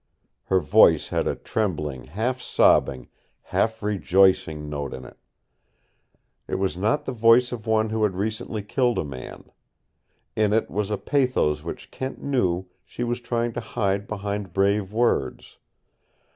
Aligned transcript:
Her 0.45 0.59
voice 0.59 1.09
had 1.09 1.27
a 1.27 1.35
trembling, 1.35 2.05
half 2.05 2.41
sobbing, 2.41 3.07
half 3.43 3.83
rejoicing 3.83 4.67
note 4.67 4.95
in 4.95 5.05
it. 5.05 5.17
It 6.47 6.55
was 6.55 6.75
not 6.75 7.05
the 7.05 7.11
voice 7.11 7.51
of 7.51 7.67
one 7.67 7.91
who 7.91 8.01
had 8.01 8.15
recently 8.15 8.63
killed 8.63 8.97
a 8.97 9.03
man. 9.03 9.51
In 10.35 10.53
it 10.53 10.71
was 10.71 10.89
a 10.89 10.97
pathos 10.97 11.63
which 11.63 11.91
Kent 11.91 12.19
knew 12.19 12.65
she 12.83 13.03
was 13.03 13.21
trying 13.21 13.53
to 13.53 13.61
hide 13.61 14.07
behind 14.07 14.53
brave 14.53 14.91
words. 14.91 15.59